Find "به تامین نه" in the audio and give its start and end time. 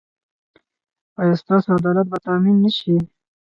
2.11-2.71